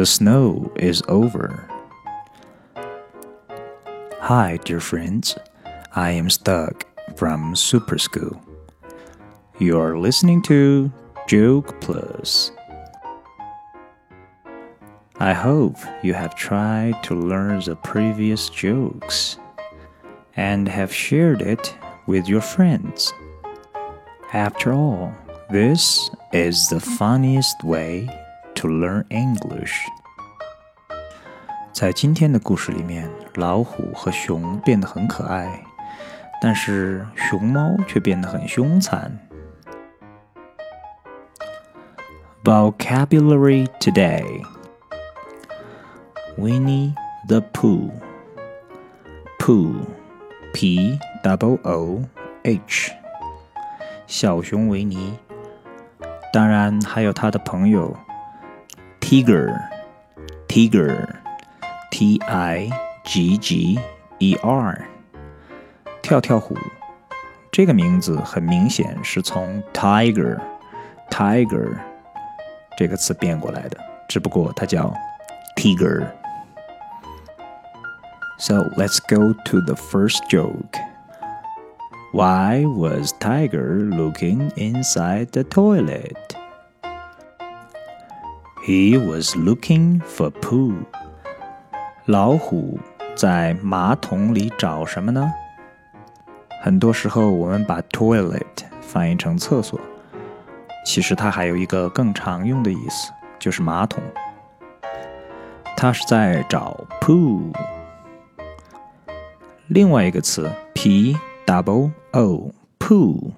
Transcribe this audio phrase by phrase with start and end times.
[0.00, 1.68] The snow is over.
[4.18, 5.36] Hi, dear friends.
[5.94, 6.84] I am Stug
[7.16, 8.40] from Super School.
[9.58, 10.90] You're listening to
[11.28, 12.50] Joke Plus.
[15.18, 19.36] I hope you have tried to learn the previous jokes
[20.34, 21.76] and have shared it
[22.06, 23.12] with your friends.
[24.32, 25.14] After all,
[25.50, 28.08] this is the funniest way
[28.60, 29.88] to learn English.
[31.80, 35.64] 在今天的故事里面，老虎和熊变得很可爱，
[36.38, 39.18] 但是熊猫却变得很凶残。
[42.44, 44.42] Vocabulary today
[46.36, 46.92] Winnie
[47.26, 47.88] the Pooh.
[49.38, 49.76] Pooh,
[50.52, 52.02] P double O
[52.42, 52.92] H.
[54.06, 55.14] 小熊维尼，
[56.30, 57.96] 当然还有他的朋友
[59.00, 59.58] Tiger,
[60.46, 61.06] Tiger
[61.90, 62.70] T I
[63.04, 63.78] G G
[64.18, 64.86] E R，
[66.02, 66.56] 跳跳虎。
[67.52, 70.38] 这个名字很明显是从 tiger
[71.10, 71.76] tiger
[72.76, 73.76] 这个词变过来的，
[74.08, 74.94] 只不过它叫
[75.56, 76.06] Tigger。
[78.38, 80.78] So let's go to the first joke.
[82.12, 86.16] Why was Tigger looking inside the toilet?
[88.66, 90.86] He was looking for poo.
[92.06, 92.78] 老虎
[93.14, 95.32] 在马桶里找什么呢？
[96.62, 98.42] 很多时候我们把 toilet
[98.80, 99.80] 翻译成厕所，
[100.84, 104.02] 其实它还有一个更常用的意思，就是马桶。
[105.76, 107.52] 它是在找 poo。
[109.68, 111.16] 另外一个词 p。
[111.46, 113.32] Double O poo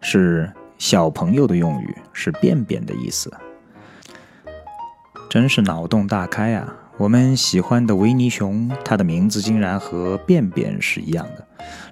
[0.00, 3.30] 是小朋友的用语，是便便的意思。
[5.28, 6.74] 真是脑洞大开呀！
[6.96, 11.46] 我们喜欢的维尼熊，它的名字竟然和便便是一样的，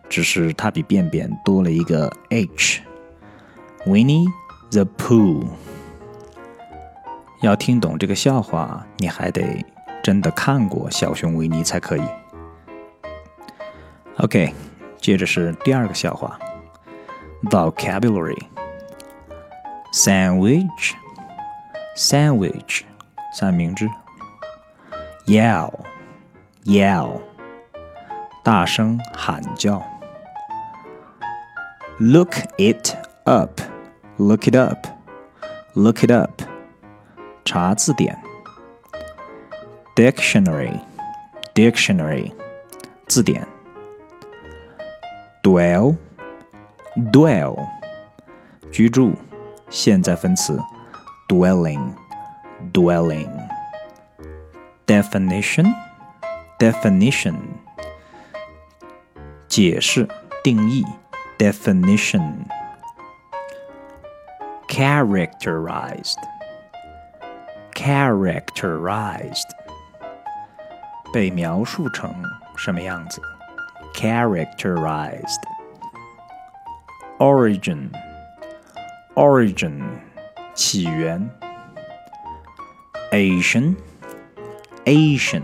[0.09, 2.82] 只是它比便便多了一个 H。
[3.84, 4.27] Winnie
[4.71, 5.44] the Pooh。
[7.41, 9.65] 要听懂这个笑话，你还得
[10.03, 12.03] 真的看过小熊维尼才可以。
[14.19, 14.53] OK。
[15.00, 16.38] 接着是第二个笑话
[17.50, 18.41] ，vocabulary
[19.93, 20.93] sandwich
[21.97, 22.82] sandwich
[23.34, 23.91] 三明治
[25.31, 25.72] ，yell
[26.66, 27.22] yell
[28.44, 29.81] 大声喊叫，
[32.00, 33.62] look it up
[34.18, 34.88] look it up
[35.74, 36.41] look it up
[37.44, 38.18] 查字典，
[39.96, 40.80] dictionary
[41.53, 42.31] dictionary
[43.08, 43.47] 字典。
[45.44, 45.96] dwell
[47.13, 47.66] dwell
[48.69, 49.13] 居住
[49.69, 50.59] 现在分词
[51.30, 51.94] dwelling
[52.74, 53.30] dwelling
[54.91, 55.74] definition
[56.59, 57.35] definition
[59.47, 60.08] 解释
[60.44, 60.84] 定义
[61.38, 62.46] definition
[64.68, 66.18] characterized
[67.74, 69.50] characterized
[71.13, 72.13] 被描述成
[72.56, 73.22] 什么样子
[73.97, 75.41] characterized.
[77.19, 77.91] Origin,
[79.16, 80.00] origin,
[80.53, 81.30] 起源。
[83.12, 83.75] Asian,
[84.84, 85.43] Asian,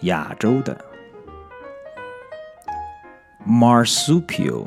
[0.00, 0.84] 亚洲的。
[3.48, 4.66] Marsupial,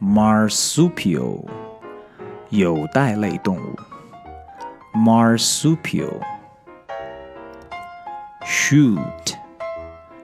[0.00, 1.44] marsupial,
[2.50, 3.76] 有袋类动物。
[4.94, 6.20] Marsupial.
[8.44, 9.34] Shoot,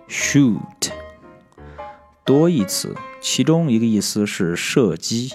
[0.09, 0.93] shoot.
[2.25, 5.35] 多义词，其中一个意思是射击、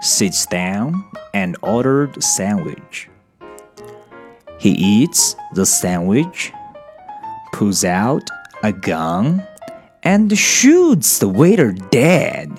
[0.06, 1.04] sits down,
[1.34, 3.10] and ordered sandwich.
[4.60, 6.54] He eats the sandwich,
[7.52, 8.30] pulls out
[8.64, 9.46] a gun,
[10.04, 12.52] and shoots the waiter dead.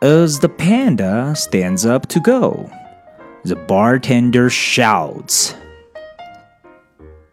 [0.00, 2.70] As the panda stands up to go,
[3.44, 5.54] the bartender shouts.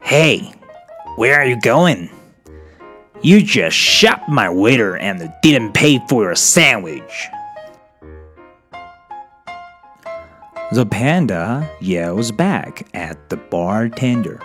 [0.01, 0.53] Hey,
[1.15, 2.09] where are you going?
[3.21, 7.27] You just shot my waiter and didn't pay for your sandwich.
[10.71, 14.41] The panda yells back at the bartender.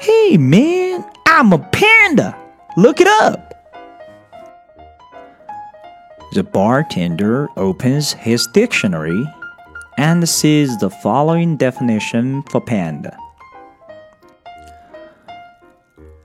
[0.00, 2.36] Hey man, I'm a panda!
[2.76, 3.52] Look it up!
[6.32, 9.24] The bartender opens his dictionary
[9.98, 13.16] and sees the following definition for panda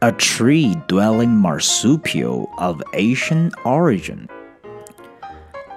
[0.00, 4.28] a tree dwelling marsupial of Asian origin,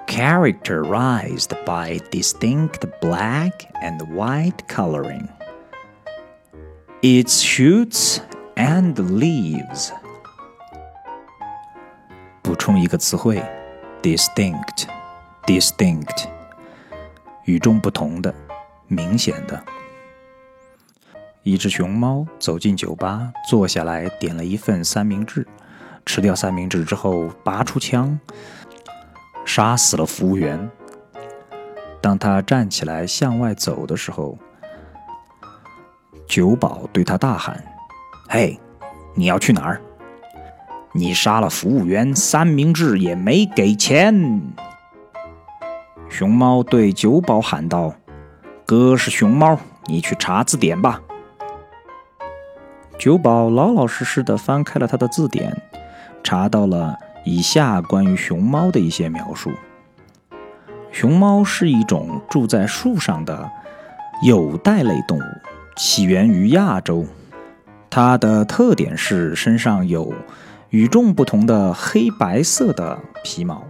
[0.06, 5.28] characterized by distinct black and white coloring.
[7.02, 8.20] Its shoots
[8.56, 9.92] and leaves.
[12.42, 13.42] 补充一个词汇，
[14.02, 16.26] distinct，distinct，
[17.44, 18.34] 与众不同的，
[18.88, 19.64] 明显的。
[21.43, 25.45] 一只熊猫走进酒吧，坐下来点了一份三明治。
[26.05, 28.17] 吃掉三明治之后，拔出枪，
[29.43, 30.69] 杀死了服务员。
[32.01, 34.37] 当他站起来向外走的时候，
[36.27, 37.61] 酒保对他大喊
[38.29, 38.57] ：“嘿，
[39.13, 39.81] 你要去哪儿？
[40.93, 44.41] 你杀了服务员，三明治也没给钱。”
[46.07, 47.93] 熊猫对酒保喊道
[48.65, 51.01] ：“哥是熊猫，你去查字典吧。”
[52.97, 55.61] 酒保老老实实的翻开了他的字典，
[56.23, 59.51] 查到了以下关于熊猫的一些描述：
[60.91, 63.51] 熊猫是一种住在树上的
[64.21, 65.23] 有袋类动物，
[65.75, 67.05] 起源于亚洲。
[67.89, 70.13] 它的特点是身上有
[70.69, 73.63] 与众不同的黑白色的皮毛，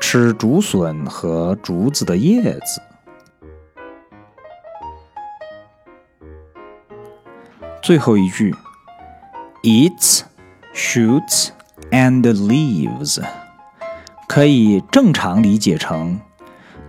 [0.00, 2.80] 吃竹笋和竹子的叶子。
[7.88, 8.54] 最后一句
[9.62, 10.20] ，eats,
[10.74, 11.48] shoots
[11.90, 13.18] and leaves，
[14.26, 16.20] 可以正常理解成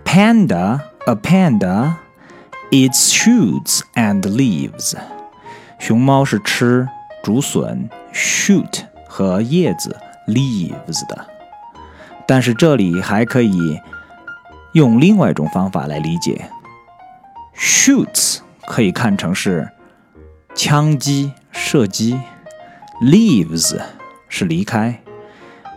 [0.03, 1.93] panda a panda
[2.69, 4.93] eats shoots and leaves。
[5.79, 6.89] 熊猫是吃
[7.23, 9.95] 竹笋 shoot 和叶子
[10.27, 11.25] leaves 的，
[12.27, 13.79] 但是这里还可以
[14.73, 16.51] 用另外一种方法来理解
[17.55, 19.71] ，shoots 可以看成是。
[20.55, 22.19] 枪击、射击
[23.01, 23.79] ，leaves
[24.27, 25.01] 是离开。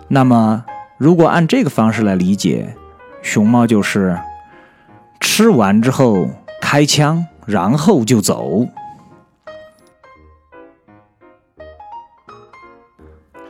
[0.09, 0.65] 那么，
[0.99, 2.77] 如果按这个方式来理解，
[3.23, 4.19] 熊猫就是
[5.21, 6.29] 吃完之后
[6.61, 8.67] 开枪，然后就走。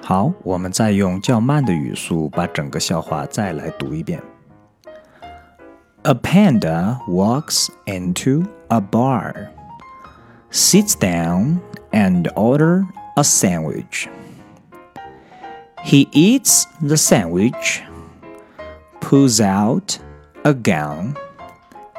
[0.05, 4.23] 好，我们再用较慢的语速把整个笑话再来读一遍。
[6.03, 9.47] A panda walks into a bar.
[10.53, 11.63] Sits down
[11.93, 12.85] and order
[13.17, 14.09] a sandwich.
[15.83, 17.83] He eats the sandwich,
[19.01, 19.99] pulls out
[20.45, 21.17] a gun,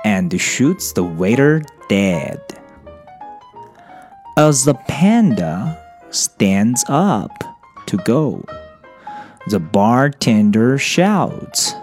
[0.06, 2.40] and shoots the waiter dead.
[4.38, 5.80] As the panda
[6.12, 7.32] stands up
[7.88, 8.46] to go,
[9.48, 11.74] the bartender shouts,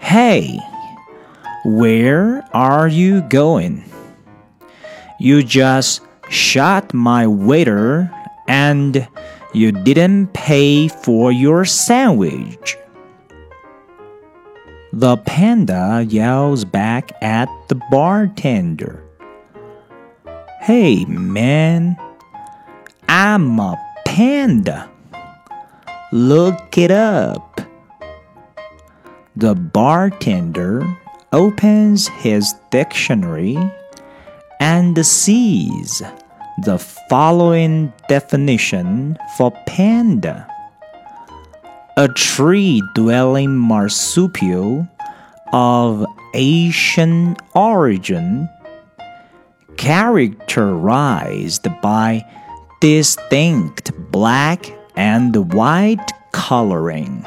[0.00, 0.58] Hey,
[1.64, 3.84] where are you going?
[5.20, 6.00] You just
[6.30, 8.10] shot my waiter
[8.48, 9.06] and
[9.52, 12.78] you didn't pay for your sandwich.
[14.94, 19.04] The panda yells back at the bartender.
[20.62, 21.98] Hey man,
[23.06, 24.90] I'm a panda.
[26.12, 27.60] Look it up.
[29.36, 30.96] The bartender
[31.30, 33.58] opens his dictionary
[34.60, 36.02] and sees
[36.62, 40.46] the following definition for panda
[41.96, 44.88] a tree dwelling marsupial
[45.52, 48.48] of Asian origin,
[49.76, 52.24] characterized by
[52.80, 57.26] distinct black and white coloring.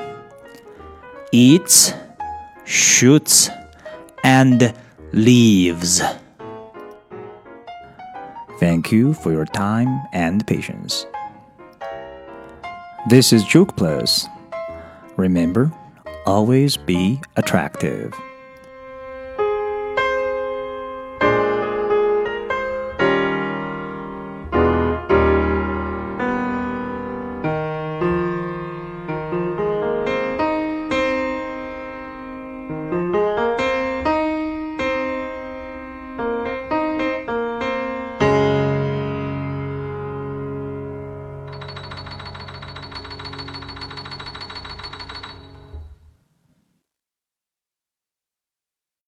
[1.31, 1.93] Eats,
[2.65, 3.49] shoots,
[4.23, 4.73] and
[5.11, 6.01] leaves.
[8.59, 11.05] Thank you for your time and patience.
[13.09, 14.27] This is Joke Plus.
[15.17, 15.71] Remember,
[16.25, 18.13] always be attractive.